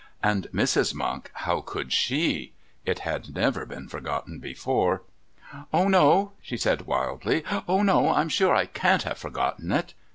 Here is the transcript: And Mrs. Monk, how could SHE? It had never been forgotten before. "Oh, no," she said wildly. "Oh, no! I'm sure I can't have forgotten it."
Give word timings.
And 0.23 0.47
Mrs. 0.51 0.95
Monk, 0.95 1.29
how 1.31 1.61
could 1.61 1.93
SHE? 1.93 2.53
It 2.87 2.99
had 3.01 3.35
never 3.35 3.67
been 3.67 3.87
forgotten 3.87 4.39
before. 4.39 5.03
"Oh, 5.71 5.87
no," 5.89 6.31
she 6.41 6.57
said 6.57 6.87
wildly. 6.87 7.43
"Oh, 7.67 7.83
no! 7.83 8.09
I'm 8.11 8.27
sure 8.29 8.55
I 8.55 8.65
can't 8.65 9.03
have 9.03 9.19
forgotten 9.19 9.71
it." 9.71 9.93